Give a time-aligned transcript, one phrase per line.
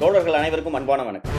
[0.00, 1.34] தோழர்கள் அனைவருக்கும் அன்பான வணக்கம்.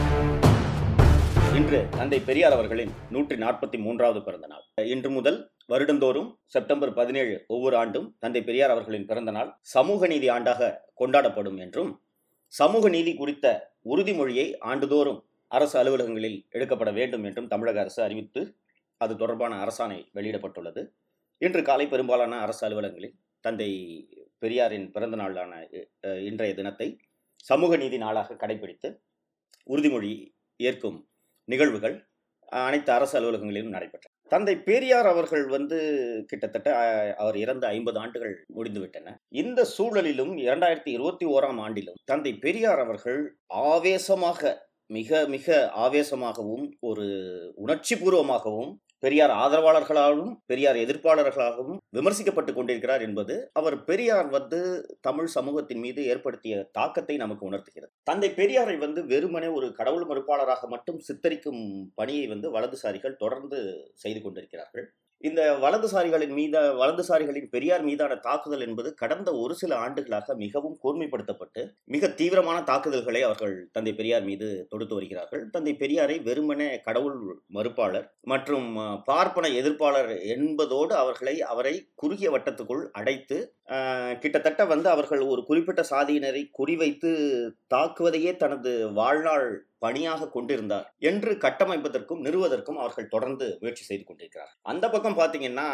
[1.56, 4.64] இன்று தந்தை பெரியார் அவர்களின் நூற்றி நாற்பத்தி மூன்றாவது பிறந்த நாள்.
[4.88, 5.38] இன்று முதல்
[5.68, 10.70] வருடந்தோறும் செப்டம்பர் பதினேழு ஒவ்வொரு ஆண்டும் தந்தை பெரியார் அவர்களின் பிறந்த நாள் சமூக நீதி ஆண்டாக
[11.00, 11.90] கொண்டாடப்படும் என்றும்
[12.52, 13.46] சமூக நீதி குறித்த
[13.86, 15.20] உறுதிமொழியை ஆண்டுதோறும்
[15.50, 18.40] அரசு அலுவலகங்களில் எடுக்கப்பட வேண்டும் என்றும் தமிழக அரசு அறிவித்து
[19.00, 20.82] அது தொடர்பான அரசாணை வெளியிடப்பட்டுள்ளது.
[21.40, 23.14] இன்று காலை பெரும்பாலான அரசு அலுவலகங்களில்
[23.44, 23.68] தந்தை
[24.42, 25.52] பெரியாரின் பிறந்த நாளான
[26.02, 26.88] அஹ், இன்றைய தினத்தை
[27.42, 29.00] சமூக நீதி நாளாக கடைபிடித்து
[29.66, 31.08] உறுதிமொழி ஏற்கும்
[31.44, 32.06] நிகழ்வுகள்
[32.46, 35.78] அனைத்து அரசு அலுவலகங்களிலும் நடைபெற்றன தந்தை பெரியார் அவர்கள் வந்து
[36.26, 36.74] கிட்டத்தட்ட
[37.16, 39.14] அவர் இறந்த ஐம்பது ஆண்டுகள் முடிந்துவிட்டன.
[39.28, 47.06] இந்த சூழலிலும் இரண்டாயிரத்தி இருபத்தி ஓராம் ஆண்டிலும் தந்தை பெரியார் அவர்கள் ஆவேசமாக மிக மிக ஆவேசமாகவும் ஒரு
[47.54, 54.60] உணர்ச்சி பூர்வமாகவும் பெரியார் ஆதரவாளர்களாகவும் பெரியார் எதிர்ப்பாளர்களாகவும் விமர்சிக்கப்பட்டு கொண்டிருக்கிறார் என்பது அவர் பெரியார் வந்து
[55.00, 57.92] தமிழ் சமூகத்தின் மீது ஏற்படுத்திய தாக்கத்தை நமக்கு உணர்த்துகிறது.
[58.02, 61.62] தந்தை பெரியாரை வந்து வெறுமனே ஒரு கடவுள் மறுப்பாளராக மட்டும் சித்தரிக்கும்
[61.94, 63.60] பணியை வந்து வலதுசாரிகள் தொடர்ந்து
[63.94, 64.86] செய்து கொண்டிருக்கிறார்கள்.
[65.24, 72.10] இந்த வலதுசாரிகளின் மீத வலதுசாரிகளின் பெரியார் மீதான தாக்குதல் என்பது கடந்த ஒரு சில ஆண்டுகளாக மிகவும் கூர்மைப்படுத்தப்பட்டு மிக
[72.10, 75.42] தீவிரமான தாக்குதல்களை அவர்கள் தந்தை பெரியார் மீது தொடுத்து வருகிறார்கள்.
[75.50, 77.18] தந்தை பெரியாரை வெறுமனே கடவுள்
[77.54, 78.68] மறுப்பாளர் மற்றும்
[79.04, 83.38] பார்ப்பன எதிர்ப்பாளர் என்பதோடு அவர்களை அவரை குறுகிய வட்டத்துக்குள் அடைத்து
[84.22, 87.10] கிட்டத்தட்ட வந்து அவர்கள் ஒரு குறிப்பிட்ட சாதியினரை குறிவைத்து
[87.74, 94.52] தாக்குவதையே தனது வாழ்நாள் பணியாக கொண்டிருந்தார் என்று கட்டமைப்பதற்கும் நிறுவதற்கும் அவர்கள் தொடர்ந்து முயற்சி செய்து கொண்டிருக்கிறார்.
[94.62, 95.66] அந்த பக்கம் பார்த்தீங்கன்னா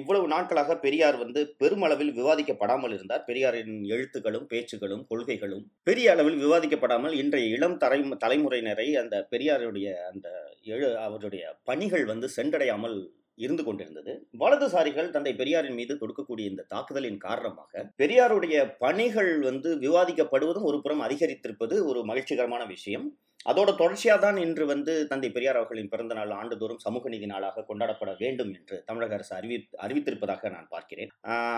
[0.00, 3.24] இவ்வளவு நாட்களாக பெரியார் வந்து பெருமளவில் விவாதிக்கப்படாமல் இருந்தார்.
[3.30, 10.28] பெரியாரின் எழுத்துக்களும் பேச்சுகளும் கொள்கைகளும் பெரிய அளவில் விவாதிக்கப்படாமல் இன்றைய இளம் தலை தலைமுறையினரை அந்த பெரியாருடைய அந்த
[10.74, 12.98] எழு அவருடைய பணிகள் வந்து சென்றடையாமல்
[13.38, 14.12] இருந்து கொண்டிருந்தது.
[14.38, 21.76] வலதுசாரிகள் தந்தை பெரியாரின் மீது தொடுக்கக்கூடிய இந்த தாக்குதலின் காரணமாக பெரியாருடைய பணிகள் வந்து விவாதிக்கப்படுவதும் ஒரு புறம் அதிகரித்திருப்பது
[21.90, 23.06] ஒரு மகிழ்ச்சிகரமான விஷயம்.
[23.46, 28.12] அதோட தொடர்ச்சியாக தான் இன்று வந்து தந்தை பெரியார் அவர்களின் பிறந்த நாள் ஆண்டுதோறும் சமூக நீதி நாளாக கொண்டாடப்பட
[28.22, 31.10] வேண்டும் என்று தமிழக அரசு அறிவி அறிவித்திருப்பதாக நான் பார்க்கிறேன்.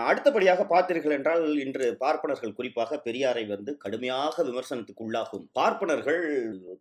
[0.09, 5.45] அடுத்தபடியாக பார்த்தீர்கள் என்றால் இன்று பார்ப்பனர்கள் குறிப்பாக பெரியாரை வந்து கடுமையாக விமர்சனத்துக்குள்ளாகும்.
[5.59, 6.21] பார்ப்பனர்கள்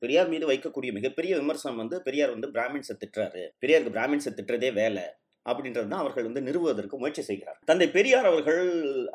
[0.04, 3.44] பெரியார் மீது வைக்கக்கூடிய மிகப்பெரிய விமர்சனம் வந்து பெரியார் வந்து பிராமின்ஸை திட்டுறாரு.
[3.64, 5.06] பெரியாருக்கு பிராமின்ஸை திட்டுறதே வேலை.
[5.48, 7.58] அப்படின்றது தான் அவர்கள் வந்து நிறுவுவதற்கு முயற்சி செய்கிறார்.
[7.64, 8.64] தந்தை பெரியார் அவர்கள்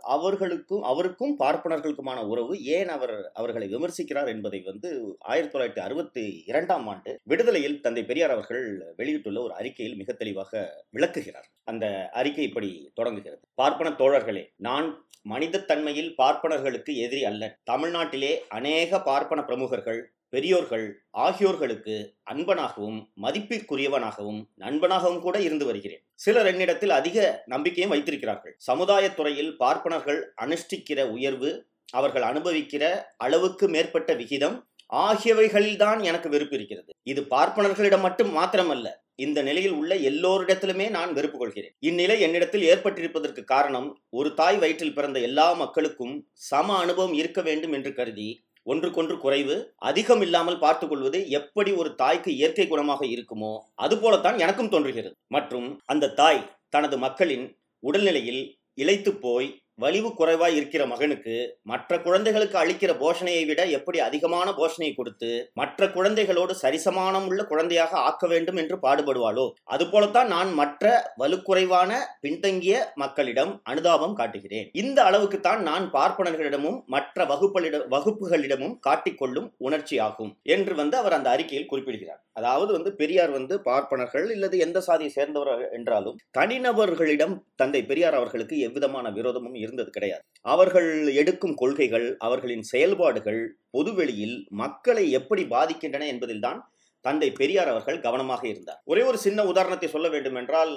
[0.01, 7.19] அவர்களுக்கும் அவருக்கும் பார்ப்பனர்களுக்குமான உறவு ஏன் அவர் அவர்களை விமர்சிக்கிறார் என்பதை வந்து ஆயிரத்தி தொள்ளாயிரத்தி அறுபத்தி இரண்டாம் ஆண்டு
[7.23, 11.47] விடுதலையில் தந்தை பெரியார் அவர்கள் வெளியிட்டுள்ள ஒரு அறிக்கையில் மிக தெளிவாக விளக்குகிறார்.
[11.63, 13.41] அந்த அறிக்கை இப்படி தொடங்குகிறது.
[13.53, 14.87] பார்ப்பன தோழர்களே நான்
[15.29, 17.43] மனிதத்தன்மையில் பார்ப்பனர்களுக்கு எதிரி அல்ல.
[17.71, 26.03] தமிழ்நாட்டிலே அநேக பார்ப்பன பிரமுகர்கள் பெரியோர்கள் ஆகியோர்களுக்கு அன்பனாகவும் மதிப்பிற்குரியவனாகவும் நண்பனாகவும் கூட இருந்து வருகிறேன்.
[26.15, 28.55] சிலர் என்னிடத்தில் அதிக நம்பிக்கையும் வைத்திருக்கிறார்கள்.
[28.57, 32.83] சமுதாயத் துறையில் பார்ப்பனர்கள் அனுஷ்டிக்கிற உயர்வு அவர்கள் அனுபவிக்கிற
[33.17, 36.93] அளவுக்கு மேற்பட்ட விகிதம் ஆகியவைகளில்தான் எனக்கு வெறுப்பு இருக்கிறது.
[37.03, 41.75] இது பார்ப்பனர்களிடம் மட்டும் மாத்திரமல்ல இந்த நிலையில் உள்ள எல்லோரிடத்திலுமே நான் வெறுப்பு கொள்கிறேன்.
[41.79, 47.93] இந்நிலை என்னிடத்தில் ஏற்பட்டிருப்பதற்கு காரணம் ஒரு தாய் வயிற்றில் பிறந்த எல்லா மக்களுக்கும் சம அனுபவம் இருக்க வேண்டும் என்று
[47.93, 54.69] கருதி ஒன்றுக்கொன்று குறைவு அதிகம் இல்லாமல் பார்த்துக் கொள்வது எப்படி ஒரு தாய்க்கு இயற்கை குணமாக இருக்குமோ அதுபோலத்தான் எனக்கும்
[54.69, 55.15] தோன்றுகிறது.
[55.27, 57.45] மற்றும் அந்த தாய் தனது மக்களின்
[57.83, 58.41] உடல்நிலையில்
[58.73, 59.49] இழைத்து போய்
[59.79, 66.53] வலிவு குறைவாய் இருக்கிற மகனுக்கு மற்ற குழந்தைகளுக்கு அளிக்கிற போஷணையை விட எப்படி அதிகமான போஷணையை கொடுத்து மற்ற குழந்தைகளோடு
[66.61, 69.45] சரிசமானம் உள்ள குழந்தையாக ஆக்க வேண்டும் என்று பாடுபடுவாளோ?
[69.65, 74.69] அதுபோலத்தான் நான் மற்ற வலுக்குறைவான பின்தங்கிய மக்களிடம் அனுதாபம் காட்டுகிறேன்.
[74.73, 81.69] இந்த அளவுக்குத்தான் நான் பார்ப்பனர்களிடமும் மற்ற வகுப்பளிட வகுப்புகளிடமும் காட்டிக்கொள்ளும் உணர்ச்சி ஆகும் என்று வந்து அவர் அந்த அறிக்கையில்
[81.69, 82.21] குறிப்பிடுகிறார்.
[82.33, 89.09] அதாவது வந்து பெரியார் வந்து பார்ப்பனர்கள் இல்லது எந்த சாதியை சேர்ந்தவர் என்றாலும் தனிநபர்களிடம் தந்தை பெரியார் அவர்களுக்கு எவ்விதமான
[89.09, 90.23] விரோதமும் இருந்தது கிடையாது.
[90.45, 96.59] அவர்கள் எடுக்கும் கொள்கைகள் அவர்களின் செயல்பாடுகள் பொதுவெளியில் மக்களை எப்படி பாதிக்கின்றன என்பதில்தான்
[97.07, 98.79] தந்தை பெரியார் அவர்கள் கவனமாக இருந்தார்.
[98.91, 100.73] ஒரே ஒரு சின்ன உதாரணத்தை சொல்ல வேண்டும் என்றால்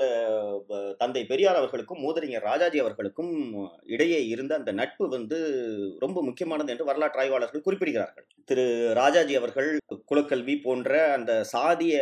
[1.02, 3.32] தந்தை பெரியார் அவர்களுக்கும் மூதறிஞர் ராஜாஜி அவர்களுக்கும்
[3.94, 5.38] இடையே இருந்த அந்த நட்பு வந்து
[6.04, 8.26] ரொம்ப முக்கியமானது என்று வரலாற்று ஆய்வாளர்கள் குறிப்பிடுகிறார்கள்.
[8.50, 8.66] திரு
[9.00, 9.70] ராஜாஜி அவர்கள்
[10.10, 11.96] குலக்கல்வி போன்ற அந்த சாதிய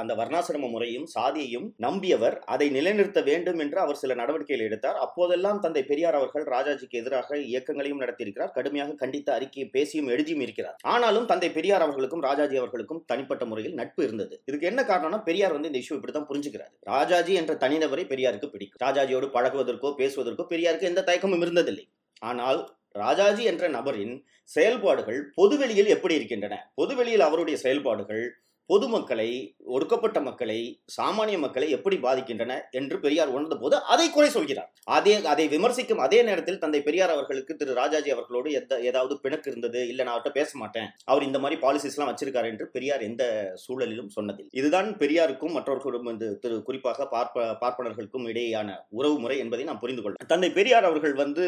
[0.00, 4.98] அந்த வர்ணாசிரம முறையும் சாதியையும் நம்பியவர் அதை நிலைநிறுத்த வேண்டும் என்று அவர் சில நடவடிக்கைகள் எடுத்தார்.
[5.04, 8.52] அப்போதெல்லாம் தந்தை பெரியார் அவர்கள் ராஜாஜிக்கு எதிராக இயக்கங்களையும் நடத்தியிருக்கிறார்.
[8.58, 10.76] கடுமையாக கண்டித்த அறிக்கையை பேசியும் எழுதியும் இருக்கிறார்.
[10.94, 14.42] ஆனாலும் தந்தை பெரியார் அவர்களுக்கும் ராஜாஜி அவர்களுக்கும் தனிப்பட்ட முறையில் நட்பு இருந்தது.
[14.44, 16.72] இதுக்கு என்ன காரணம்னா பெரியார் வந்து இந்த இஷ்யூ இப்படித்தான் புரிஞ்சுக்கிறார்.
[16.80, 18.88] ராஜாஜி என்ற தனிநபரை பெரியாருக்கு பிடிக்கும்.
[18.88, 21.90] ராஜாஜியோடு பழகுவதற்கோ பேசுவதற்கோ பெரியாருக்கு எந்த தயக்கமும் இருந்ததில்லை.
[22.18, 26.72] ஆனால் ராஜாஜி என்ற நபரின் செயல்பாடுகள் பொதுவெளியில் எப்படி இருக்கின்றன?
[26.74, 29.28] பொதுவெளியில் அவருடைய செயல்பாடுகள் பொதுமக்களை
[29.74, 30.58] ஒடுக்கப்பட்ட மக்களை
[30.96, 34.70] சாமானிய மக்களை எப்படி பாதிக்கின்றன என்று பெரியார் உணர்ந்த போது அதை குறை சொல்கிறார்.
[34.96, 39.82] அதே அதை விமர்சிக்கும் அதே நேரத்தில் தந்தை பெரியார் அவர்களுக்கு திரு ராஜாஜி அவர்களோடு எந்த ஏதாவது பிணக்கு இருந்தது
[39.92, 43.24] இல்லை நான் அவர்கிட்ட பேச மாட்டேன் அவர் இந்த மாதிரி பாலிசிஸ்லாம் வச்சிருக்காரு என்று பெரியார் எந்த
[43.64, 44.52] சூழலிலும் சொன்னதில்லை.
[44.60, 50.32] இதுதான் பெரியாருக்கும் மற்றவர்களும் வந்து திரு குறிப்பாக பார்ப்ப பார்ப்பனர்களுக்கும் இடையேயான உறவு முறை என்பதை நாம் புரிந்து கொள்ளலாம்.
[50.34, 51.46] தந்தை பெரியார் அவர்கள் வந்து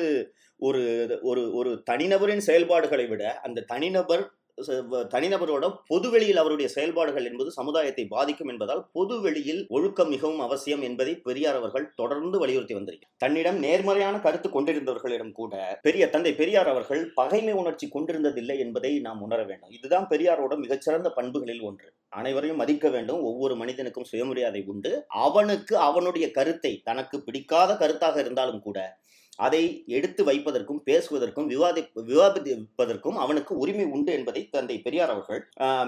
[0.61, 0.83] ஒரு
[1.31, 4.23] ஒரு ஒரு தனிநபரின் செயல்பாடுகளை விட அந்த தனிநபர்
[4.59, 11.15] தனிநபரோட பொது தனிநபரோட பொதுவெளியில் அவருடைய செயல்பாடுகள் என்பது சமுதாயத்தை பாதிக்கும் என்பதால் பொதுவெளியில் ஒழுக்கம் மிகவும் அவசியம் என்பதை
[11.15, 13.15] பெரியார் அவர்கள் தொடர்ந்து வலியுறுத்தி வந்திருக்கிறார்.
[13.17, 19.45] தன்னிடம் நேர்மறையான கருத்து கொண்டிருந்தவர்களிடம் கூட பெரிய தந்தை பெரியார் அவர்கள் பகைமை உணர்ச்சி கொண்டிருந்ததில்லை என்பதை நாம் உணர
[19.45, 19.71] வேண்டும்.
[19.71, 21.95] இதுதான் பெரியாரோட மிகச்சிறந்த பண்புகளில் ஒன்று.
[22.09, 23.23] அனைவரையும் மதிக்க வேண்டும்.
[23.23, 25.05] ஒவ்வொரு மனிதனுக்கும் சுயமரியாதை உண்டு.
[25.09, 29.01] அவனுக்கு அவனுடைய கருத்தை தனக்கு பிடிக்காத கருத்தாக இருந்தாலும் கூட
[29.39, 35.41] அதை எடுத்து வைப்பதற்கும் பேசுவதற்கும் விவாதி விவாதிப்பதற்கும் அவனுக்கு உரிமை உண்டு என்பதை தந்தை பெரியார் அவர்கள்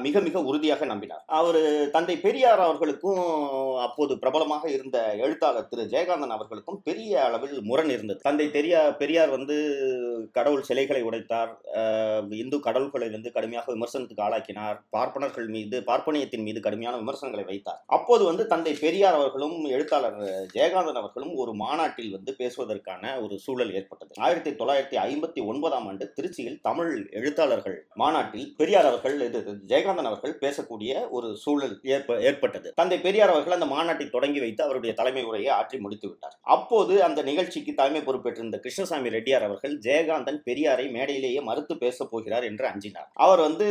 [0.07, 1.25] மிக மிக உறுதியாக நம்பினார்.
[1.39, 1.61] அவர்
[1.97, 3.21] தந்தை பெரியார் அவர்களுக்கும்
[3.87, 5.85] அப்போது பிரபலமாக இருந்த எழுத்தாளர் திரு.
[5.95, 8.21] ஜெயகாந்தன் அவர்களுக்கும் பெரிய அளவில் முரண் இருந்தது.
[8.29, 9.57] தந்தை பெரியார் பெரியார் வந்து
[10.39, 11.53] கடவுள் சிலைகளை உடைத்தார்.
[12.43, 14.79] இந்து கடவுள்களை வந்து கடுமையாக விமர்சனத்துக்கு ஆளாக்கினார்.
[14.97, 17.81] பார்ப்பனர்கள் மீது பார்ப்பனியத்தின் மீது கடுமையான விமர்சனங்களை வைத்தார்.
[17.99, 20.19] அப்போது வந்து தந்தை பெரியார் அவர்களும் எழுத்தாளர்
[20.57, 24.13] ஜெயகாந்தன் அவர்களும் ஒரு மாநாட்டில் வந்து பேசுவதற்கான ஒரு சூழல் ஏற்பட்டது.
[24.27, 29.41] ஆயிரத்தி தொள்ளாயிரத்தி ஐம்பத்தி ஒன்பதாம் ஆண்டு திருச்சியில் தமிழ் எழுத்தாளர்கள் மாநாட்டில் பெரியார் அவர்கள் இது
[29.73, 32.69] ஜெயகாந்தன் அவர்கள் பேசக்கூடிய ஒரு சூழல் ஏற்ப ஏற்பட்டது.
[32.81, 36.37] தந்தை பெரியார் அவர்கள் அந்த மாநாட்டை தொடங்கி வைத்து அவருடைய தலைமை உரையை ஆற்றி முடித்து விட்டார்.
[36.57, 42.67] அப்போது அந்த நிகழ்ச்சிக்கு தலைமை பொறுப்பேற்றிருந்த கிருஷ்ணசாமி ரெட்டியார் அவர்கள் ஜெயகாந்தன் பெரியாரை மேடையிலேயே மறுத்து பேச போகிறார் என்று
[42.73, 43.09] அஞ்சினார்.
[43.25, 43.67] அவர் வந்து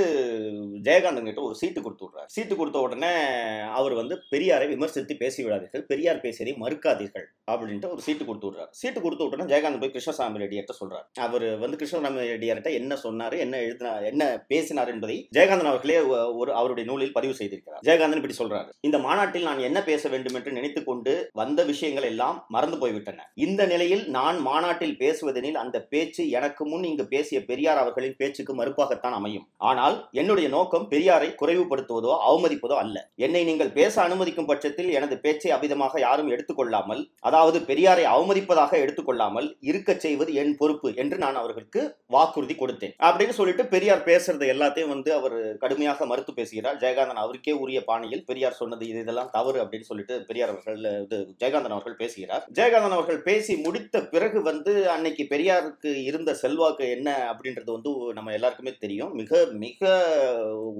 [0.88, 2.30] ஜெயகாந்தன் கிட்ட ஒரு சீட்டு கொடுத்து விடுறார்.
[2.36, 3.14] சீட்டு கொடுத்த உடனே
[3.80, 8.72] அவர் வந்து பெரியாரை விமர்சித்து பேசி விடாதீர்கள் பெரியார் பேசியதை மறுக்காதீர்கள் அப்படின்ட்டு ஒரு சீட்டு கொடுத்து விடுறார்.
[8.82, 11.06] சீட்டு கொடுத்த உடனே ஜெயகாந்தன் போய் கிருஷ்ணசாமி ரெட்டியார்ட்ட சொல்றாரு.
[11.26, 15.98] அவர் வந்து கிருஷ்ணசாமி ரெட்டியார்ட்ட என்ன சொன்னாரு என்ன எழுதினா என்ன பேசினார் என்பதை ஜெயகாந்தன் அவர்களே
[16.40, 17.84] ஒரு அவருடைய நூலில் பதிவு செய்திருக்கிறார்.
[17.88, 18.70] ஜெயகாந்தன் இப்படி சொல்றாரு.
[18.88, 23.26] இந்த மாநாட்டில் நான் என்ன பேச வேண்டும் என்று நினைத்துக் கொண்டு வந்த விஷயங்கள் எல்லாம் மறந்து போய்விட்டன.
[23.46, 29.18] இந்த நிலையில் நான் மாநாட்டில் பேசுவதெனில் அந்த பேச்சு எனக்கு முன் இங்கு பேசிய பெரியார் அவர்களின் பேச்சுக்கு மறுப்பாகத்தான்
[29.20, 29.46] அமையும்.
[29.72, 32.98] ஆனால் என்னுடைய நோக்கம் பெரியாரை குறைவுபடுத்துவதோ அவமதிப்பதோ அல்ல.
[33.26, 39.92] என்னை நீங்கள் பேச அனுமதிக்கும் பட்சத்தில் எனது பேச்சை அபிதமாக யாரும் எடுத்துக்கொள்ளாமல் அதாவது பெரியாரை அவமதிப்பதாக எடுத்துக்கொள்ளாமல் இருக்க
[40.06, 41.82] செய்வது என் பொறுப்பு என்று நான் அவர்களுக்கு
[42.16, 42.96] வாக்குறுதி கொடுத்தேன்.
[43.08, 46.80] அப்படின்னு சொல்லிட்டு பெரியார் பேசுறது எல்லாத்தையும் வந்து அவர் கடுமையாக மறுத்து பேசுகிறார்.
[46.84, 51.76] ஜெயகாந்தன் அவருக்கே உரிய பாணியில் பெரியார் சொன்னது இது இதெல்லாம் தவறு அப்படின்னு சொல்லிட்டு பெரியார் அவர்கள் இது ஜெயகாந்தன்
[51.78, 52.44] அவர்கள் பேசுகிறார்.
[52.60, 58.74] ஜெயகாந்தன் அவர்கள் பேசி முடித்த பிறகு வந்து அன்னைக்கு பெரியாருக்கு இருந்த செல்வாக்கு என்ன அப்படின்றது வந்து நம்ம எல்லாருக்குமே
[58.86, 59.14] தெரியும்.
[59.22, 59.82] மிக மிக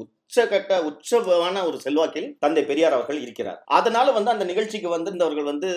[0.02, 3.60] உச்சகட்ட உச்சமான ஒரு செல்வாக்கில் தந்தை பெரியார் அவர்கள் இருக்கிறார்.
[3.80, 5.70] அதனால வந்து அந்த நிகழ்ச்சிக்கு வந்து வந்திருந்தவர்கள் வந்து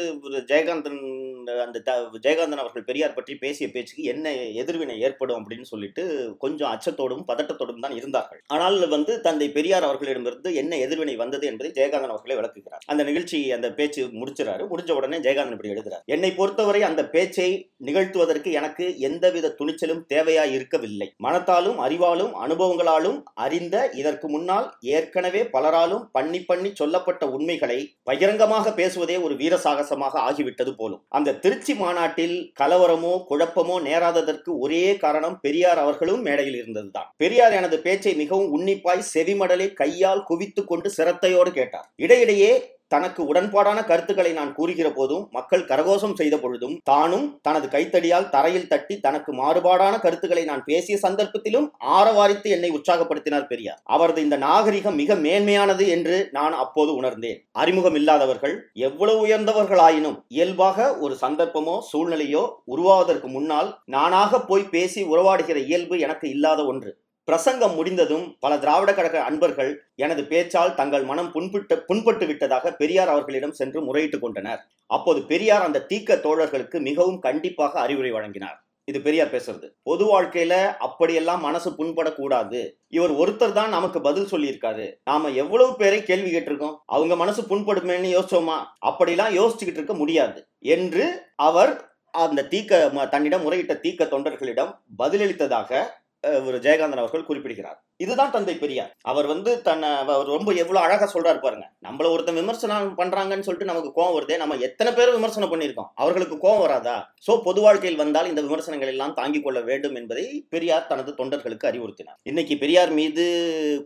[0.51, 1.01] ஜெயகாந்தன்
[1.47, 7.25] அந்த த- ஜெயகாந்தன் அவர்கள் பெரியார் பற்றி பேசிய பேச்சுக்கு என்ன எதிர்வினை ஏற்படும் அப்படின்னு சொல்லிட்டு கொஞ்சம் அச்சத்தோடும்
[7.29, 8.43] பதட்டத்தோடும் தான் இருந்தார்கள்.
[8.47, 12.83] ஆனால் வந்து தந்தை பெரியார் அவர்களிடமிருந்து என்ன எதிர்வினை வந்தது என்பதை ஜெயகாந்தன் அவர்களை விளக்குகிறார்.
[12.87, 14.67] அந்த நிகழ்ச்சி அந்த பேச்சு முடிச்சிறாரு.
[14.71, 16.05] முடிஞ்ச உடனே ஜெயகாந்தன் இப்படி எழுதுறார்.
[16.05, 24.29] என்னை பொறுத்தவரை அந்த பேச்சை நிகழ்த்துவதற்கு எனக்கு எந்தவித துணிச்சலும் தேவையாய் இருக்கவில்லை மனத்தாலும் அறிவாலும் அனுபவங்களாலும் அறிந்த இதற்கு
[24.29, 31.05] முன்னால் ஏற்கனவே பலராலும் பண்ணி பண்ணி சொல்லப்பட்ட உண்மைகளை பகிரங்கமாக பேசுவதே ஒரு வீர சாகசமாக ஆகிவிட்டது போலும்.
[31.09, 37.15] அந்த திருச்சி மாநாட்டில் கலவரமோ குழப்பமோ நேராததற்கு ஒரே காரணம் பெரியார் அவர்களும் மேடையில் இருந்ததுதான்.
[37.17, 41.93] பெரியார் எனது பேச்சை மிகவும் உன்னிப்பாய் செவிமடலை கையால் குவித்துக் கொண்டு சிரத்தையோடு கேட்டார்.
[41.97, 48.69] இடையிடையே தனக்கு உடன்பாடான கருத்துக்களை நான் கூறுகிற போதும் மக்கள் கரகோஷம் செய்த பொழுதும் தானும் தனது கைத்தடியால் தரையில்
[48.69, 51.67] தட்டி தனக்கு மாறுபாடான கருத்துக்களை நான் பேசிய சந்தர்ப்பத்திலும்
[51.97, 53.81] ஆரவாரித்து என்னை உற்சாகப்படுத்தினார் பெரியார்.
[53.85, 57.41] அவரது இந்த நாகரிகம் மிக மேன்மையானது என்று நான் அப்போது உணர்ந்தேன்.
[57.53, 58.55] அறிமுகம் இல்லாதவர்கள்
[58.89, 66.61] எவ்வளவு உயர்ந்தவர்களாயினும் இயல்பாக ஒரு சந்தர்ப்பமோ சூழ்நிலையோ உருவாவதற்கு முன்னால் நானாக போய் பேசி உறவாடுகிற இயல்பு எனக்கு இல்லாத
[66.65, 66.93] ஒன்று.
[67.27, 73.53] பிரசங்கம் முடிந்ததும் பல திராவிட கழக அன்பர்கள் எனது பேச்சால் தங்கள் மனம் புண்பட்டு புண்பட்டு விட்டதாக பெரியார் அவர்களிடம்
[73.53, 74.61] சென்று முறையிட்டுக் கொண்டனர்.
[74.87, 78.63] அப்போது பெரியார் அந்த தீக்க தோழர்களுக்கு மிகவும் கண்டிப்பாக அறிவுரை வழங்கினார்.
[78.85, 79.69] இது பெரியார் பேசுறது.
[79.83, 82.71] பொது வாழ்க்கையில அப்படியெல்லாம் மனசு புண்படக்கூடாது.
[82.89, 84.87] இவர் ஒருத்தர் தான் நமக்கு பதில் சொல்லியிருக்காரு.
[85.05, 86.77] நாம எவ்வளவு பேரை கேள்வி கேட்டிருக்கோம்?
[86.87, 88.59] அவங்க மனசு புண்படுமேன்னு யோசிச்சோமா?
[88.87, 90.47] அப்படிலாம் யோசிச்சுக்கிட்டு இருக்க முடியாது.
[90.59, 95.85] என்று அவர் அந்த தீக்க தன்னிடம் முறையிட்ட தீக்க தொண்டர்களிடம் பதிலளித்ததாக
[96.27, 97.86] ஒரு ஜெயகாந்தன் அவர்கள் குறிப்பிடுகிறார்.
[98.05, 98.91] இதுதான் தந்தை பெரியார்.
[99.11, 101.67] அவர் வந்து தன்னை அவர் ரொம்ப எவ்வளவு அழகா சொல்றாரு பாருங்க.
[101.87, 105.91] நம்மள ஒருத்தன் விமர்சனம் பண்றாங்கன்னு சொல்லிட்டு நமக்கு கோவம் வருதே நம்ம எத்தனை பேர் விமர்சனம் பண்ணியிருக்கோம்?
[106.03, 106.97] அவர்களுக்கு கோவம் வராதா?
[107.27, 112.19] சோ பொது வாழ்க்கையில் வந்தால் இந்த விமர்சனங்கள் எல்லாம் தாங்கிக் கொள்ள வேண்டும் என்பதை பெரியார் தனது தொண்டர்களுக்கு அறிவுறுத்தினார்.
[112.33, 113.27] இன்னைக்கு பெரியார் மீது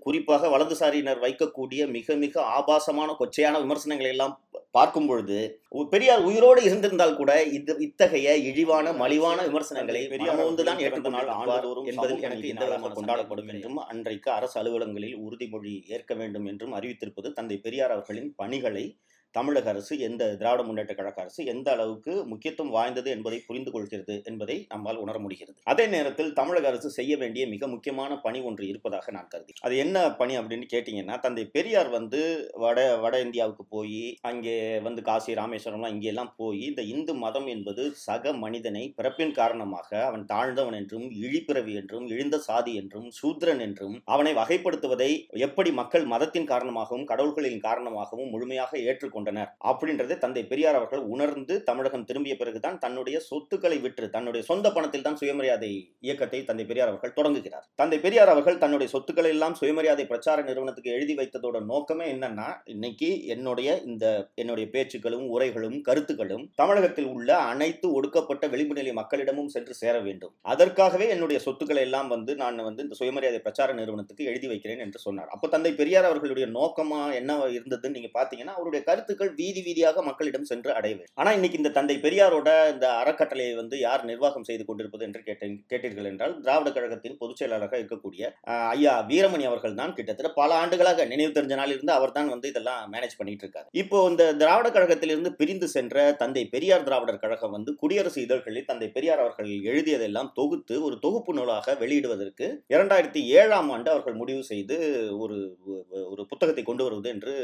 [0.06, 4.36] குறிப்பாக வலதுசாரியினர் வைக்கக்கூடிய மிக மிக ஆபாசமான கொச்சையான விமர்சனங்களை எல்லாம்
[4.76, 5.38] பார்க்கும் பொழுது
[5.92, 12.24] பெரியார் உயிரோடு இருந்திருந்தால் கூட இது இத்தகைய இழிவான மலிவான விமர்சனங்களை பெரியார் தான் ஏற்ற நாள் ஆண்டுதோறும் என்பதில்
[12.28, 18.30] எனக்கு விதமாக கொண்டாடப்படும் என்றும் அன்றைக்கு அரசு அலுவலகங்களில் உறுதிமொழி ஏற்க வேண்டும் என்றும் அறிவித்திருப்பது தந்தை பெரியார் அவர்களின்
[18.36, 18.84] பணிகளை
[19.34, 24.56] தமிழக அரசு எந்த திராவிட முன்னேற்ற கழக அரசு எந்த அளவுக்கு முக்கியத்துவம் வாய்ந்தது என்பதை புரிந்து கொள்கிறது என்பதை
[24.68, 25.56] நம்மால் உணர முடிகிறது.
[25.64, 29.96] அதே நேரத்தில் தமிழக அரசு செய்ய வேண்டிய மிக முக்கியமான பணி ஒன்று இருப்பதாக நான் கருதி அது என்ன
[30.12, 32.20] பணி அப்படின்னு கேட்டீங்கன்னா தந்தை பெரியார் வந்து
[32.54, 38.34] வட வட இந்தியாவுக்கு போய் அங்கே வந்து காசி ராமேஸ்வரம்லாம் இங்கெல்லாம் போய் இந்த இந்து மதம் என்பது சக
[38.40, 45.10] மனிதனை பிறப்பின் காரணமாக அவன் தாழ்ந்தவன் என்றும் இழிப்பிறவி என்றும் இழிந்த சாதி என்றும் சூத்ரன் என்றும் அவனை வகைப்படுத்துவதை
[45.40, 49.50] எப்படி மக்கள் மதத்தின் காரணமாகவும் கடவுள்களின் காரணமாகவும் முழுமையாக ஏற்றுக்கொண்டு கொண்டனர்.
[49.70, 55.18] அப்படின்றதை தந்தை பெரியார் அவர்கள் உணர்ந்து தமிழகம் திரும்பிய பிறகுதான் தன்னுடைய சொத்துக்களை விற்று தன்னுடைய சொந்த பணத்தில் தான்
[55.20, 55.70] சுயமரியாதை
[56.06, 57.64] இயக்கத்தை தந்தை பெரியார் அவர்கள் தொடங்குகிறார்.
[57.80, 63.68] தந்தை பெரியார் அவர்கள் தன்னுடைய சொத்துக்களை எல்லாம் சுயமரியாதை பிரச்சார நிறுவனத்துக்கு எழுதி வைத்ததோட நோக்கமே என்னன்னா இன்னைக்கு என்னுடைய
[63.90, 64.06] இந்த
[64.42, 70.34] என்னுடைய பேச்சுக்களும் உரைகளும் கருத்துக்களும் தமிழகத்தில் உள்ள அனைத்து ஒடுக்கப்பட்ட விளிம்புநிலை மக்களிடமும் சென்று சேர வேண்டும்.
[70.52, 75.30] அதற்காகவே என்னுடைய சொத்துக்களை எல்லாம் வந்து நான் வந்து இந்த சுயமரியாதை பிரச்சார நிறுவனத்துக்கு எழுதி வைக்கிறேன் என்று சொன்னார்.
[75.34, 80.48] அப்போ தந்தை பெரியார் அவர்களுடைய நோக்கமா என்ன இருந்ததுன்னு நீங்க பாத்தீங்கன்னா அவருடைய கருத்து கருத்துக்கள் வீதி வீதியாக மக்களிடம்
[80.48, 85.20] சென்று அடையவே ஆனா இன்னைக்கு இந்த தந்தை பெரியாரோட இந்த அறக்கட்டளையை வந்து யார் நிர்வாகம் செய்து கொண்டிருப்பது என்று
[85.22, 88.24] கேட்டேன் கேட்டீர்கள் என்றால் திராவிட கழகத்தின் பொதுச் செயலாளராக இருக்கக்கூடிய
[88.74, 93.18] ஐயா வீரமணி அவர்கள் தான் கிட்டத்தட்ட பல ஆண்டுகளாக நினைவு தெரிஞ்ச நாளிலிருந்து அவர் தான் வந்து இதெல்லாம் மேனேஜ்
[93.18, 93.68] பண்ணிட்டு இருக்காரு.
[93.74, 99.24] இப்போ இந்த திராவிட கழகத்திலிருந்து பிரிந்து சென்ற தந்தை பெரியார் திராவிடர் கழகம் வந்து குடியரசு இதழ்களில் தந்தை பெரியார்
[99.24, 104.78] அவர்கள் எழுதியதெல்லாம் தொகுத்து ஒரு தொகுப்பு நூலாக வெளியிடுவதற்கு இரண்டாயிரத்தி ஏழாம் ஆண்டு அவர்கள் முடிவு செய்து
[105.20, 105.38] ஒரு
[106.10, 107.34] ஒரு புத்தகத்தை கொண்டு வருவது என்று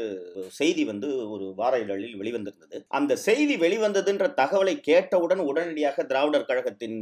[0.57, 2.77] செய்தி வந்து ஒரு வார இதழில் வெளிவந்திருந்தது.
[2.97, 6.97] அந்த செய்தி வெளிவந்ததுன்ற தகவலை கேட்டவுடன் உடனடியாக திராவிடர் கழகத்தின்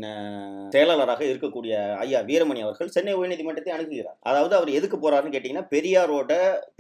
[0.76, 4.18] செயலாளராக இருக்கக்கூடிய ஐயா வீரமணி அவர்கள் சென்னை உயர்நீதிமன்றத்தை அணுகுகிறார்.
[4.30, 6.32] அதாவது அவர் எதுக்கு போறாருன்னு கேட்டீங்கன்னா பெரியாரோட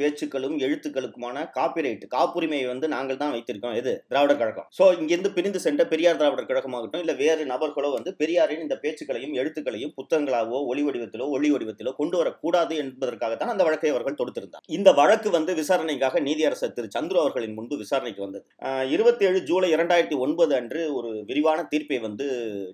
[0.02, 3.78] பேச்சுக்களும் எழுத்துக்களுக்குமான காப்பிரைட் காப்புரிமையை வந்து நாங்கள் தான் வைத்திருக்கோம்.
[3.82, 3.94] எது?
[4.12, 4.68] திராவிடர் கழகம்.
[4.78, 9.94] ஸோ இங்கிருந்து பிரிந்து சென்ற பெரியார் திராவிடர் கழகமாகட்டும் இல்லை வேறு நபர்களோ வந்து பெரியாரின் இந்த பேச்சுக்களையும் எழுத்துக்களையும்
[10.00, 14.66] புத்தகங்களாகவோ ஒளி வடிவத்திலோ ஒளி வடிவத்திலோ கொண்டு வரக்கூடாது என்பதற்காகத்தான் அந்த வழக்கை அவர்கள் தொடுத்திருந்தார்.
[14.78, 18.46] இந்த வழக்கு வந்து விசாரணைக்காக நீதியரசர் திரு சந்துரு அவர்களின் முன்பு விசாரணைக்கு வந்தது.
[18.96, 22.26] இருபத்தி ஏழு ஜூலை இரண்டாயிரத்தி ஒன்பது அன்று ஒரு விரிவான தீர்ப்பை வந்து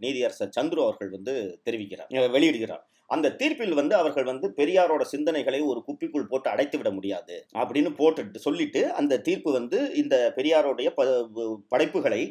[0.05, 1.33] நீதியரசர் சந்துரு அவர்கள் வந்து
[1.69, 2.83] தெரிவிக்கிறார் வெளியிடுகிறார்.
[3.11, 8.39] அந்த தீர்ப்பில் வந்து அவர்கள் வந்து பெரியாரோட சிந்தனைகளை ஒரு குப்பிக்குள் போட்டு அடைத்து விட முடியாது அப்படின்னு போட்டு
[8.39, 10.89] சொல்லிட்டு அந்த தீர்ப்பு வந்து இந்த பெரியாரோடைய
[11.69, 12.21] படைப்புகளை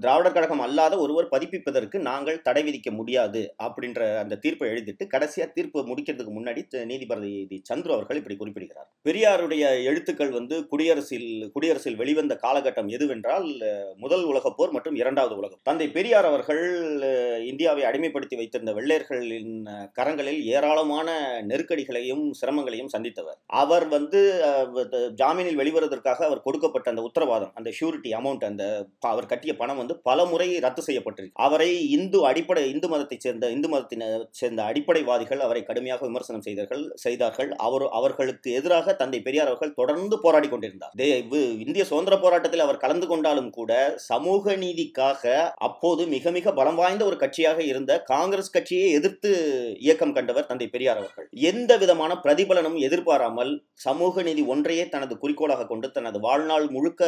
[0.00, 5.86] திராவிடர் கழகம் அல்லாத ஒருவர் பதிப்பிப்பதற்கு நாங்கள் தடை விதிக்க முடியாது அப்படின்ற அந்த தீர்ப்பை எழுதிட்டு கடைசியா தீர்ப்பு
[5.90, 7.32] முடிக்கிறதுக்கு முன்னாடி நீதிபதி
[7.70, 8.88] சந்துரு அவர்கள் இப்படி குறிப்பிடுகிறார்.
[9.06, 13.48] பெரியாருடைய எழுத்துக்கள் வந்து குடியரசில் குடியரசில் வெளிவந்த காலகட்டம் எதுவென்றால்
[13.96, 16.62] முதல் உலகப் போர் மற்றும் இரண்டாவது உலகம் தந்தை பெரியார் அவர்கள்
[17.44, 19.54] இந்தியாவை அடிமைப்படுத்தி வைத்திருந்த வெள்ளையர்களின்
[19.98, 21.08] கரங்களில் ஏராளமான
[21.50, 23.38] நெருக்கடிகளையும் சிரமங்களையும் சந்தித்தவர்.
[23.62, 24.20] அவர் வந்து
[25.20, 28.64] ஜாமீனில் வெளிவருவதற்காக அவர் கொடுக்கப்பட்ட அந்த உத்தரவாதம் அந்த ஷூரிட்டி அமௌண்ட் அந்த
[29.12, 31.38] அவர் கட்டிய பணம் வந்து பல முறை ரத்து செய்யப்பட்டிருக்கு.
[31.46, 34.08] அவரை இந்து அடிப்படை இந்து மதத்தை சேர்ந்த இந்து மதத்தினை
[34.40, 37.50] சேர்ந்த அடிப்படைவாதிகள் அவரை கடுமையாக விமர்சனம் செய்தார்கள் செய்தார்கள்.
[37.66, 40.94] அவர் அவர்களுக்கு எதிராக தந்தை பெரியார் அவர்கள் தொடர்ந்து போராடி கொண்டிருந்தார்.
[41.66, 43.72] இந்திய சுதந்திர போராட்டத்தில் அவர் கலந்து கொண்டாலும் கூட
[44.10, 45.22] சமூக நீதிக்காக
[45.68, 49.30] அப்போது மிக மிக பலம் வாய்ந்த ஒரு கட்சியாக இருந்த காங்கிரஸ் கட்சியை எதிர்த்து
[49.86, 51.26] இயக்கம் கண்டவர் தந்தை பெரியார் அவர்கள்.
[51.50, 53.52] எந்த விதமான பிரதிபலனும் எதிர்பாராமல்
[53.86, 57.02] சமூக நீதி ஒன்றையே தனது குறிக்கோளாக கொண்டு தனது வாழ்நாள் முழுக்க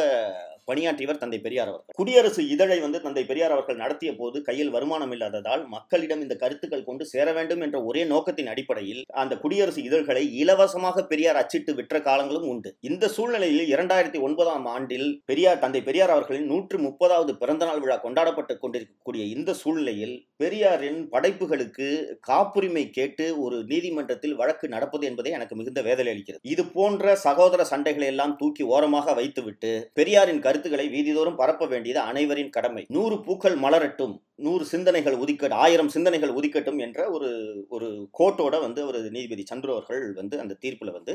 [0.67, 1.95] பணியாற்றியவர் தந்தை பெரியார் அவர்கள்.
[1.99, 7.03] குடியரசு இதழை வந்து தந்தை பெரியார் அவர்கள் நடத்திய போது கையில் வருமானம் இல்லாததால் மக்களிடம் இந்த கருத்துக்கள் கொண்டு
[7.13, 12.71] சேர வேண்டும் என்ற ஒரே நோக்கத்தின் அடிப்படையில் அந்த குடியரசு இதழ்களை இலவசமாக பெரியார் அச்சிட்டு விற்ற காலங்களும் உண்டு.
[12.89, 19.23] இந்த சூழ்நிலையில் இரண்டாயிரத்தி ஒன்பதாம் ஆண்டில் பெரியார் தந்தை பெரியார் அவர்களின் நூற்று முப்பதாவது பிறந்தநாள் விழா கொண்டாடப்பட்டு கொண்டிருக்கக்கூடிய
[19.35, 21.87] இந்த சூழ்நிலையில் பெரியாரின் படைப்புகளுக்கு
[22.29, 28.07] காப்புரிமை கேட்டு ஒரு நீதிமன்றத்தில் வழக்கு நடப்பது என்பதை எனக்கு மிகுந்த வேதனை அளிக்கிறது இது போன்ற சகோதர சண்டைகளை
[28.07, 32.85] எல்லாம் தூக்கி ஓரமாக வைத்துவிட்டு பெரியாரின் கருத்துக்களை வீதிதோறும் பரப்ப வேண்டியது அனைவரின் கடமை.
[32.89, 34.26] நூறு பூக்கள் மலரட்டும்.
[34.39, 37.29] நூறு சிந்தனைகள் ஒதுக்கட் ஆயிரம் சிந்தனைகள் உதிக்கட்டும் என்ற ஒரு
[37.69, 37.87] ஒரு
[38.19, 41.13] கோட்டோட வந்து ஒரு நீதிபதி சந்துரு அவர்கள் வந்து அந்த தீர்ப்பில் வந்து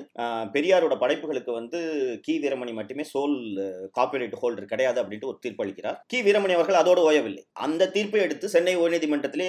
[0.54, 1.78] பெரியாரோட படைப்புகளுக்கு வந்து
[2.22, 2.34] கி.
[2.44, 3.36] வீரமணி மட்டுமே சோல்
[3.98, 5.98] காப்பிரைட் ஹோல்டர் கிடையாது அப்படின்ட்டு ஒரு தீர்ப்பு அளிக்கிறார்.
[6.06, 6.20] கி.
[6.22, 7.44] வீரமணி அவர்கள் அதோடு ஓயவில்லை.
[7.66, 9.48] அந்த தீர்ப்பை எடுத்து சென்னை உயர்நீதிமன்றத்திலே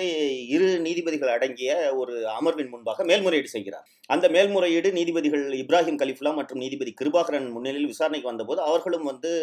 [0.56, 3.88] இரு நீதிபதிகள் அடங்கிய ஒரு அமர்வின் முன்பாக மேல்முறையீடு செய்கிறார்.
[4.10, 9.34] அந்த மேல்முறையீடு நீதிபதிகள் இப்ராஹிம் கலிஃபுல்லா மற்றும் நீதிபதி கிருபாகரன் முன்னிலையில் விசாரணைக்கு வந்தபோது அவர்களும் வந்து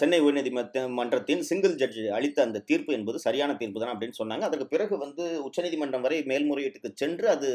[0.00, 4.44] சென்னை உயர்நீதிமன்ற மன்றத்தின் சிங்கிள் ஜட்ஜ் அளித்த அந்த தீர்ப்பு என்பது சரியான தீர்ப்பு தான் அப்படின்னு சொன்னாங்க.
[4.48, 7.48] அதற்கு பிறகு வந்து உச்சநீதிமன்றம் வரை மேல்முறையீட்டுக்கு சென்று அது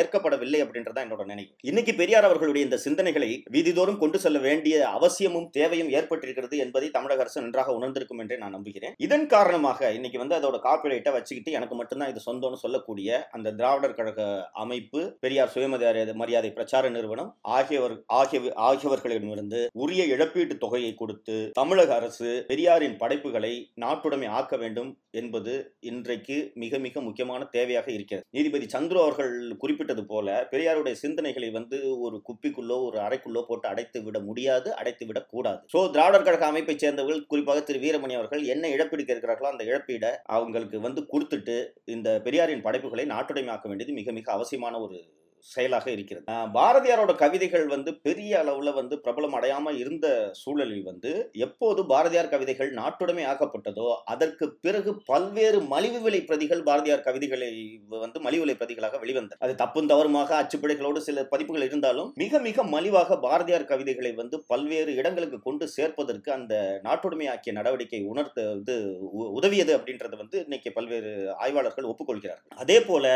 [0.00, 5.92] ஏற்கப்படவில்லை அப்படின்றதான் என்னோட நினைவு இன்னைக்கு பெரியார் அவர்களுடைய இந்த சிந்தனைகளை வீதிதோறும் கொண்டு செல்ல வேண்டிய அவசியமும் தேவையும்
[5.98, 8.96] ஏற்பட்டிருக்கிறது என்பதை தமிழக அரசு நன்றாக உணர்ந்திருக்கும் என்றே நான் நம்புகிறேன்.
[9.06, 14.20] இதன் காரணமாக இன்னைக்கு வந்து அதோட காப்பிரைட்டை வச்சுக்கிட்டு எனக்கு மட்டும்தான் இது சொந்தம்னு சொல்லக்கூடிய அந்த திராவிடர் கழக
[14.64, 22.30] அமைப்பு பெரியார் சுயமரியாதை மரியாதை பிரச்சார நிறுவனம் ஆகியவர் ஆகிய ஆகியவர்களிடமிருந்து உரிய இழப்பீட்டு தொகையை கொடுத்து தமிழக அரசு
[22.50, 25.52] பெரியாரின் படைப்புகளை நாட்டுடைமை ஆக்க வேண்டும் என்பது
[25.90, 28.26] இன்றைக்கு மிக மிக முக்கியமான தேவையாக இருக்கிறது.
[28.30, 29.32] நீதிபதி சந்துரு அவர்கள்
[29.62, 35.20] குறிப்பிட்டது போல பெரியாருடைய சிந்தனைகளை வந்து ஒரு குப்பிக்குள்ளோ ஒரு அறைக்குள்ளோ போட்டு அடைத்து விட முடியாது அடைத்து விட
[35.32, 35.60] கூடாது.
[35.74, 40.78] சோ திராவிடர் கழக அமைப்பை சேர்ந்தவர்கள் குறிப்பாக திரு வீரமணி அவர்கள் என்ன இழப்பீடு கேட்கிறார்களோ அந்த இழப்பீடை அவங்களுக்கு
[40.80, 41.58] வந்து கொடுத்துட்டு
[41.96, 44.98] இந்த பெரியாரின் படைப்புகளை நாட்டுடைமையாக்க வேண்டியது மிக மிக அவசியமான ஒரு
[45.42, 46.26] செயலாக இருக்கிறது.
[46.54, 53.24] பாரதியாரோட கவிதைகள் வந்து பெரிய அளவில் வந்து பிரபலம் அடையாமல் இருந்த சூழலில் வந்து எப்போது பாரதியார் கவிதைகள் நாட்டுடைமை
[53.26, 57.50] ஆக்கப்பட்டதோ அதற்கு பிறகு பல்வேறு மலிவு விலை பிரதிகள் பாரதியார் கவிதைகளை
[57.88, 59.40] வந்து மலிவு விலை பிரதிகளாக வெளிவந்தது.
[59.40, 65.40] அது தப்பும் தவறுமாக அச்சுப்பிழைகளோடு சில பதிப்புகள் இருந்தாலும் மிக மிக மலிவாக பாரதியார் கவிதைகளை வந்து பல்வேறு இடங்களுக்கு
[65.40, 72.52] கொண்டு சேர்ப்பதற்கு அந்த நாட்டுடைமையாக்கிய நடவடிக்கை உணர்த்த வந்து உ- உதவியது அப்படின்றது வந்து இன்னைக்கு பல்வேறு ஆய்வாளர்கள் ஒப்புக்கொள்கிறார்கள்.
[72.56, 73.06] அதே போல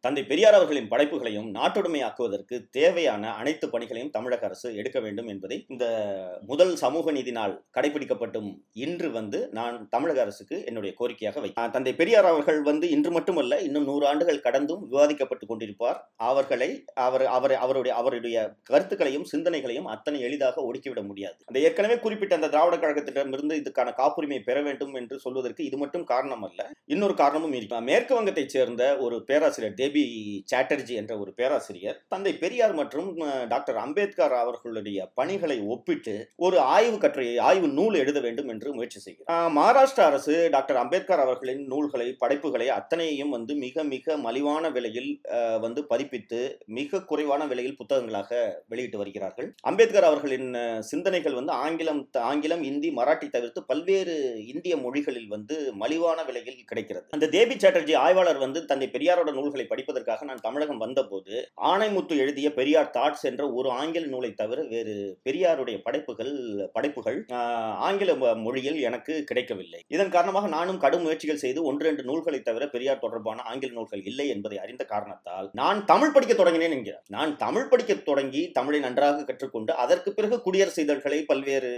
[0.00, 5.86] தந்தை பெரியார் அவர்களின் படைப்புகளையும் நாட்டுடைமையாக்குவதற்கு தேவையான அனைத்து பணிகளையும் தமிழக அரசு எடுக்க வேண்டும் என்பதை இந்த
[6.46, 8.48] முதல் சமூக நீதி நாள் கடைபிடிக்கப்பட்டும்
[8.84, 13.88] இன்று வந்து நான் தமிழக அரசுக்கு என்னுடைய கோரிக்கையாக வை தந்தை பெரியார் அவர்கள் வந்து இன்று மட்டுமல்ல இன்னும்
[13.90, 15.98] நூறு ஆண்டுகள் கடந்தும் விவாதிக்கப்பட்டு கொண்டிருப்பார்.
[16.30, 16.70] அவர்களை
[17.06, 18.36] அவர் அவர் அவருடைய அவருடைய
[18.70, 21.38] கருத்துக்களையும் சிந்தனைகளையும் அத்தனை எளிதாக ஒடுக்கிவிட முடியாது.
[21.46, 26.46] அந்த ஏற்கனவே குறிப்பிட்ட அந்த திராவிட கழகத்திடமிருந்து இதுக்கான காப்புரிமை பெற வேண்டும் என்று சொல்வதற்கு இது மட்டும் காரணம்
[26.48, 30.04] அல்ல இன்னொரு காரணமும் இருக்கு மேற்கு வங்கத்தைச் சேர்ந்த ஒரு பேராசிரியர் தேபி
[30.52, 31.65] சாட்டர்ஜி என்ற ஒரு பேராசிரியர்
[32.08, 33.10] தந்தை பெரியார் மற்றும்
[33.48, 36.14] டாக்டர் அம்பேத்கர் அவர்களுடைய பணிகளை ஒப்பிட்டு
[36.46, 41.62] ஒரு ஆய்வு கட்டுரையை ஆய்வு நூல் எழுத வேண்டும் என்று முயற்சி செய்கிறார் மகாராஷ்டிரா அரசு டாக்டர் அம்பேத்கர் அவர்களின்
[41.72, 45.10] நூல்களை படைப்புகளை அத்தனையும் வந்து மிக மிக மலிவான விலையில்
[45.60, 46.40] வந்து பதிப்பித்து
[46.78, 48.30] மிக குறைவான விலையில் புத்தகங்களாக
[48.68, 49.48] வெளியிட்டு வருகிறார்கள்.
[49.70, 50.48] அம்பேத்கர் அவர்களின்
[50.90, 54.14] சிந்தனைகள் வந்து ஆங்கிலம் ஆங்கிலம் இந்தி மராட்டி தவிர்த்து பல்வேறு
[54.52, 57.06] இந்திய மொழிகளில் வந்து மலிவான விலையில் கிடைக்கிறது.
[57.16, 62.90] அந்த தேபி சாட்டர்ஜி ஆய்வாளர் வந்து தந்தை பெரியாரோட நூல்களை படிப்பதற்காக நான் தமிழகம் வந்தபோது ஆணைமுத்து எழுதிய பெரியார்
[62.94, 64.94] தாட்ஸ் என்ற ஒரு ஆங்கில நூலை தவிர வேறு
[65.24, 66.32] பெரியாருடைய படைப்புகள்
[66.72, 67.18] படைப்புகள்
[67.86, 69.80] ஆங்கில மொழியில் எனக்கு கிடைக்கவில்லை.
[69.88, 74.28] இதன் காரணமாக நானும் கடும் முயற்சிகள் செய்து ஒன்று ரெண்டு நூல்களை தவிர பெரியார் தொடர்பான ஆங்கில நூல்கள் இல்லை
[74.28, 77.02] என்பதை அறிந்த காரணத்தால் நான் தமிழ் படிக்க தொடங்கினேன் என்கிறார்.
[77.08, 81.72] நான் தமிழ் படிக்க தொடங்கி தமிழை நன்றாக கற்றுக்கொண்டு அதற்கு பிறகு குடியரசு இதழ்களை பல்வேறு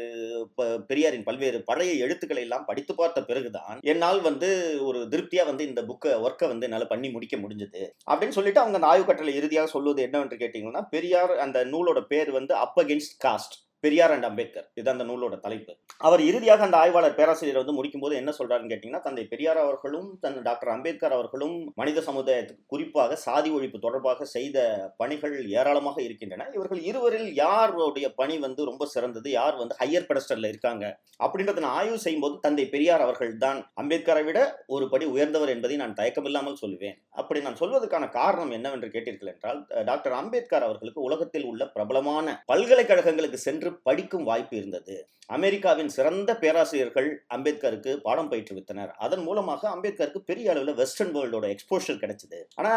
[0.55, 4.49] ப- பெரியாரின் பல்வேறு பழைய எழுத்துக்களை எல்லாம் படித்து பார்த்த பிறகுதான் என்னால் வந்து
[4.83, 8.87] ஒரு திருப்தியா வந்து இந்த புக்கை ஒர்க்கை வந்து என்னால் பண்ணி முடிக்க முடிஞ்சது அப்படின்னு சொல்லிட்டு அவங்க அந்த
[8.87, 14.13] ஆய்வு கட்டளை இறுதியாக சொல்லுவது என்னவென்று கேட்டீங்கன்னா பெரியார் அந்த நூலோட பேர் வந்து up against caste Periyar
[14.15, 14.67] and Ambedkar.
[14.81, 15.73] இது அந்த நூலோட தலைப்பு.
[16.07, 20.73] அவர் இறுதியாக அந்த ஆய்வாளர் பேராசிரியர் வந்து முடிக்கும்போது என்ன சொல்றாருன்னு கேட்டீங்கன்னா தந்தை பெரியார் அவர்களும் தன் டாக்டர்
[20.75, 24.59] அம்பேத்கர் அவர்களும் மனித சமுதாயத்துக்கு குறிப்பாக சாதி ஒழிப்பு தொடர்பாக செய்த
[25.03, 26.49] பணிகள் ஏராளமாக இருக்கின்றன.
[26.57, 29.29] இவர்கள் இருவரில் யாருடைய பணி வந்து ரொம்ப சிறந்தது?
[29.39, 30.85] யார் வந்து ஹையர் பெடஸ்டர்ல இருக்காங்க?
[31.25, 34.41] அப்படின்றத நான் ஆய்வு செய்யும்போது தந்தை பெரியார் அவர்கள் தான் அம்பேத்கரை விட
[34.75, 36.97] ஒரு படி உயர்ந்தவர் என்பதை நான் தயக்கமில்லாமல் சொல்லுவேன்.
[37.21, 39.61] அப்படி நான் சொல்வதற்கான காரணம் என்னவென்று கேட்டீர்கள் என்றால்
[39.91, 44.97] டாக்டர் அம்பேத்கர் அவர்களுக்கு உலகத்தில் உள்ள பிரபலமான பல்கலைக்கழகங்களுக்கு சென்று சென்று படிக்கும் வாய்ப்பு இருந்தது.
[45.37, 48.93] அமெரிக்காவின் சிறந்த பேராசிரியர்கள் அம்பேத்கருக்கு பாடம் பயிற்றுவித்தனர்.
[49.05, 52.39] அதன் மூலமாக அம்பேத்கருக்கு பெரிய அளவில் வெஸ்டர்ன் வேர்ல்டோட எக்ஸ்போஷர் கிடைச்சது.
[52.61, 52.73] ஆனா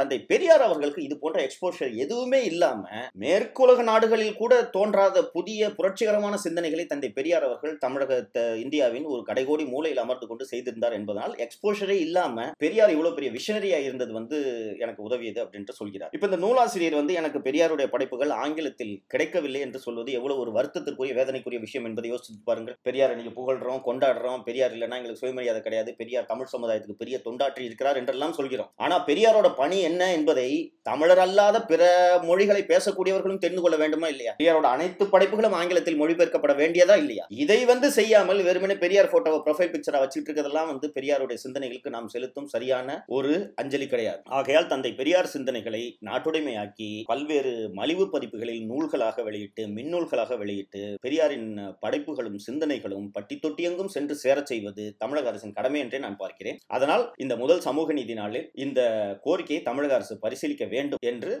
[0.00, 2.82] தந்தை பெரியார் அவர்களுக்கு இது போன்ற எக்ஸ்போஷர் எதுவுமே இல்லாம
[3.22, 10.02] மேற்குலக நாடுகளில் கூட தோன்றாத புதிய புரட்சிகரமான சிந்தனைகளை தந்தை பெரியார் அவர்கள் தமிழகத்தை இந்தியாவின் ஒரு கடைகோடி மூலையில்
[10.04, 14.40] அமர்ந்து கொண்டு செய்திருந்தார் என்பதனால் எக்ஸ்போஷரே இல்லாம பெரியார் இவ்வளவு பெரிய விஷனரியா இருந்தது வந்து
[14.84, 16.14] எனக்கு உதவியது அப்படின்ட்டு சொல்கிறார்.
[16.18, 21.60] இப்ப இந்த நூலாசிரியர் வந்து எனக்கு பெரியாருடைய படைப்புகள் ஆங்கிலத்தில் கிடைக்கவில்லை என்று சொல்வது எவ்வளவு ஒரு வருத்தத்திற்குரிய வேதனைக்குரிய
[21.66, 22.78] விஷயம் என்பதை யோசித்து பாருங்கள்.
[22.88, 24.40] பெரியார் நீங்க புகழ்றோம் கொண்டாடுறோம்.
[24.48, 25.90] பெரியார் இல்லைன்னா எங்களுக்கு சுயமரியாதை கிடையாது.
[26.00, 28.70] பெரியார் தமிழ் சமுதாயத்துக்கு பெரிய தொண்டாற்றி இருக்கிறார் என்றெல்லாம் சொல்கிறோம்.
[28.84, 30.48] ஆனா பெரியாரோட பணி என்ன என்பதை
[30.88, 31.82] தமிழர் அல்லாத பிற
[32.28, 34.32] மொழிகளை பேசக்கூடியவர்களும் தெரிந்து கொள்ள வேண்டுமா இல்லையா?
[34.38, 37.24] பெரியாரோட அனைத்து படைப்புகளும் ஆங்கிலத்தில் மொழிபெயர்க்கப்பட வேண்டியதா இல்லையா?
[37.44, 42.50] இதை வந்து செய்யாமல் வெறுமனே பெரியார் போட்டோவை ப்ரொஃபைல் பிக்சரா வச்சுட்டு இருக்கிறதெல்லாம் வந்து பெரியாருடைய சிந்தனைகளுக்கு நாம் செலுத்தும்
[42.54, 44.20] சரியான ஒரு அஞ்சலி கிடையாது.
[44.40, 51.48] ஆகையால் தந்தை பெரியார் சிந்தனைகளை நாட்டுடைமையாக்கி பல்வேறு மலிவு பதிப்புகளில் நூல்களாக வெளியிட்டு மின்னூல் நூல்களாக வெளியிட்டு பெரியாரின்
[51.84, 56.58] படைப்புகளும் சிந்தனைகளும் பட்டி தொட்டியெங்கும் சென்று சேரச் செய்வது தமிழக அரசின் கடமை என்றே நான் பார்க்கிறேன்.
[56.76, 58.80] அதனால் இந்த முதல் சமூக நீதி நாளில் இந்த
[59.26, 61.32] கோரிக்கையை தமிழக அரசு பரிசீலிக்க வேண்டும் என்று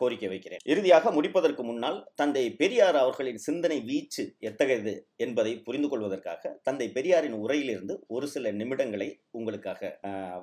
[0.00, 0.62] கோரிக்கை வைக்கிறேன்.
[0.72, 7.96] இறுதியாக முடிப்பதற்கு முன்னால் தந்தை பெரியார் அவர்களின் சிந்தனை வீச்சு எத்தகையது என்பதை புரிந்து கொள்வதற்காக தந்தை பெரியாரின் உரையிலிருந்து
[8.16, 9.98] ஒரு சில நிமிடங்களை உங்களுக்காக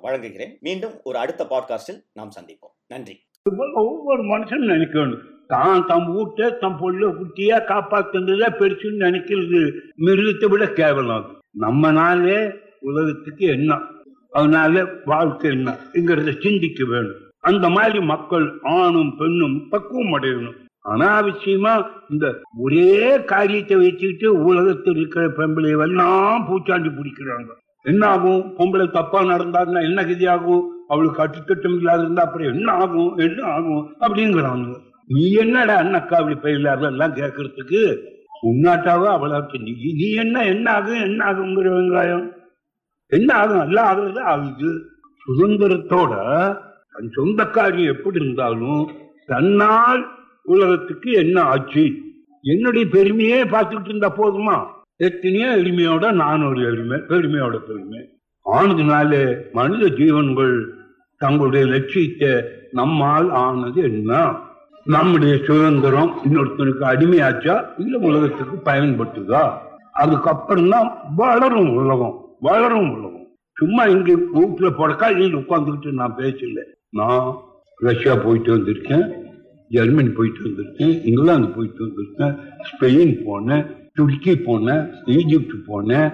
[0.05, 0.55] வழங்குகிறேன்.
[0.59, 2.75] மீண்டும் ஒரு அடுத்த பாட்காஸ்டில் நாம் சந்திப்போம்.
[2.93, 3.15] நன்றி.
[3.81, 5.23] ஒவ்வொரு மனுஷனும் நினைக்கணும்.
[5.47, 9.61] தான் தம் வீட்டை தம் பொண்ணு குட்டியா காப்பாத்துறதுல பெருசுன்னு நினைக்கிறது
[10.05, 11.31] மிருகத்தை விட கேவலம் அது.
[11.51, 12.39] நம்ம நாளே
[12.81, 13.79] உலகத்துக்கு என்ன?
[14.31, 17.19] அதனால வாழ்க்கை என்னங்கிறத சிந்திக்க வேணும்.
[17.39, 20.57] அந்த மாதிரி மக்கள் ஆணும் பெண்ணும் பக்குவம் அடையணும்.
[20.91, 27.49] அனாவசியமா இந்த ஒரே காரியத்தை வச்சுக்கிட்டு உலகத்தில் இருக்கிற பெண்களை எல்லாம் பூச்சாண்டி பிடிக்கிறாங்க.
[27.85, 33.17] என்ன ஆகும் பொம்பளை தப்பா நடந்தாருன்னா என்ன கதி ஆகும் அவளுக்கு கட்டுத்திட்டம் இல்லாத இருந்தா அப்புறம் என்ன ஆகும்?
[33.17, 33.93] என்ன ஆகும்?
[33.99, 37.81] அப்படிங்கிறாங்க நீ என்னடா அண்ணக்கா அப்படி பயிலார்கள் எல்லாம் கேட்கறதுக்கு?
[38.43, 42.25] உன்னாட்டாவோ அவ்வளவு நீ நீ என்ன என்ன ஆகும் என்ன ஆகுங்கிற வெங்காயம்?
[43.11, 43.61] என்ன ஆகும்?
[43.61, 44.71] எல்லாம் ஆகுறது ஆகுது
[45.25, 46.13] சுதந்திரத்தோட
[46.91, 48.81] தன் சொந்தக்காரி எப்படி இருந்தாலும்
[49.25, 50.01] தன்னால்
[50.45, 51.83] உலகத்துக்கு என்ன ஆச்சு?
[52.43, 54.57] என்னுடைய பெருமையே பார்த்துக்கிட்டு இருந்தா போதுமா?
[54.97, 58.01] எத்தனையோ எளிமையோட நான் ஒரு எளிமை பெருமையோட பெருமை.
[58.45, 59.11] ஆனதுனால
[59.53, 60.55] மனித ஜீவன்கள்
[61.21, 62.31] தங்களுடைய லட்சியத்தை
[62.71, 64.11] நம்மால் ஆனது என்ன?
[64.85, 67.65] நம்முடைய சுதந்திரம் இன்னொருத்தனுக்கு அடிமையாச்சா?
[67.77, 69.43] இல்ல உலகத்துக்கு பயன்படுத்துதா
[69.91, 73.27] அதுக்கப்புறம் தான் வளரும் உலகம் வளரும் உலகம்.
[73.57, 76.61] சும்மா இங்க வீட்டுல புடக்காயில் உட்காந்துக்கிட்டு நான் பேசல.
[76.89, 77.27] நான்
[77.77, 79.05] ரஷ்யா போயிட்டு வந்திருக்கேன்
[79.69, 82.33] ஜெர்மனி போயிட்டு வந்திருக்கேன் இங்கிலாந்து போயிட்டு வந்திருக்கேன்
[82.69, 86.09] ஸ்பெயின் போனேன் துருக்கி போனேன் ஈஜிப்ட் போனேன்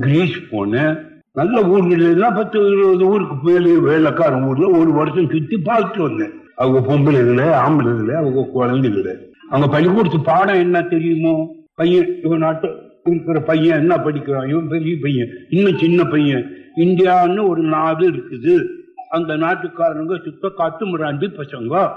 [0.00, 0.92] கிரீஸ் போனேன்.
[1.32, 6.34] நல்ல ஊர்கள் எல்லாம் பத்து இருபது ஊருக்கு மேலே வேலைக்காரன் ஊர்ல ஒரு வருஷம் சுத்தி பார்த்துட்டு வந்தேன்.
[6.62, 9.12] அவங்க பொம்பளைகளை ஆம்பளைகளை அவங்க குழந்தைகளை
[9.48, 11.54] அவங்க பள்ளிக்கூடத்து பாடம் என்ன தெரியுமோ?
[11.74, 12.68] பையன் இவன் நாட்டு
[13.04, 14.48] இருக்கிற பையன் என்ன படிக்கிறான்?
[14.48, 16.46] இவன் பெரிய பையன் இன்னும் சின்ன பையன்.
[16.76, 18.66] இந்தியான்னு ஒரு நாடு இருக்குது.
[19.10, 21.92] அந்த நாட்டுக்காரனுங்க சுத்த காத்து முறாண்டி பசங்க.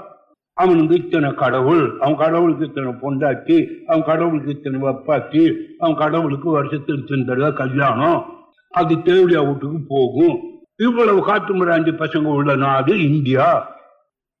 [0.52, 1.98] அவனுக்கு இத்தனை கடவுள்.
[2.00, 3.66] அவன் கடவுளுக்கு இத்தனை பொண்டாட்டி.
[3.86, 5.54] அவன் கடவுளுக்கு இத்தனை வப்பாட்டி.
[5.78, 8.24] அவன் கடவுளுக்கு வருஷத்துக்கு இத்தனை தடவை கல்யாணம்.
[8.70, 10.38] அது தேவடியா வீட்டுக்கு போகும்.
[10.76, 13.75] இவ்வளவு காத்து முறாண்டி பசங்க உள்ள நாடு இந்தியா.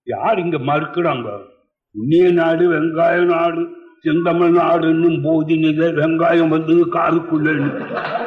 [0.06, 1.28] யார் இங்க மறுக்கிறாங்க?
[1.94, 3.62] புண்ணிய நாடு வெங்காய நாடு
[4.04, 7.54] செந்தமிழ் நாடுன்னும் போதினில வெங்காயம் வந்து காதுக்குள்ள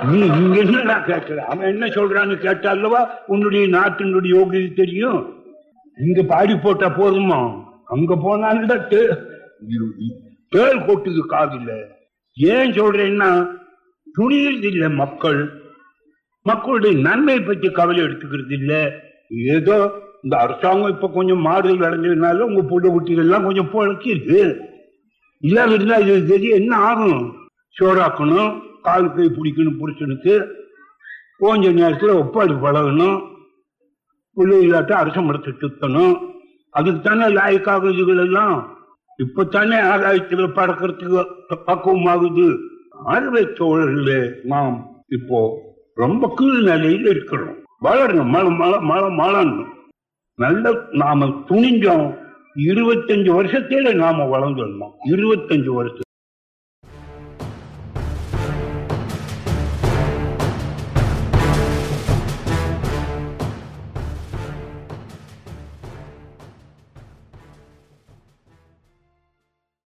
[0.09, 1.37] நீ இங்க என்ன கேட்கிற?
[1.51, 3.01] அவன் என்ன சொல்றான்னு கேட்டா அல்லவா
[3.33, 5.19] உன்னுடைய நாட்டினுடைய யோகிதை தெரியும்.
[5.97, 7.39] இங்க பாடி போட்டா போதுமா?
[7.95, 8.69] அங்க போனாலும்
[10.51, 11.71] தேள் கொட்டுது காதில்ல
[12.37, 13.29] ஏன் சொல்றேன்னா
[14.17, 15.41] துணியது இல்ல மக்கள்.
[16.45, 18.73] மக்களுடைய நன்மை பற்றி கவலை எடுத்துக்கிறது இல்ல.
[19.55, 19.77] ஏதோ
[20.23, 24.41] இந்த அரசாங்கம் இப்ப கொஞ்சம் மாறுதல் அடைஞ்சதுனால உங்க பொண்ணு குட்டிகள் எல்லாம் கொஞ்சம் பொழைச்சிருக்கு
[25.43, 27.19] இல்லாம இருந்தா இது தெரிய என்ன ஆகும்
[27.75, 28.49] சோறாக்கணும்
[28.81, 30.35] கால் கை பிடிக்கணும் புருஷனுக்கு.
[31.37, 33.17] கொஞ்ச நேரத்தில் ஒப்பாடு பழகணும்.
[34.37, 36.13] பிள்ளைகளாட்ட அரச மரத்தை சுத்தணும்
[36.69, 38.57] அதுக்கு தானே லாய்க்காக இதுகள் எல்லாம்?
[39.23, 42.47] இப்பத்தானே ஆதாயத்துல பறக்கிறதுக்கு பக்குவமாகுது.
[43.05, 44.75] ஆர்வை தோழர்களே நாம்
[45.07, 45.39] இப்போ
[45.95, 47.55] ரொம்ப கீழ் நிலையில் இருக்கிறோம்.
[47.83, 49.67] வளரணும் மழை மழை மழை மழணும்
[50.39, 52.07] நல்ல நாம துணிஞ்சோம்.
[52.55, 54.93] இருபத்தஞ்சு வருஷத்தில நாம வளர்ந்துடணும்.
[55.05, 56.08] இருபத்தஞ்சு வருஷம்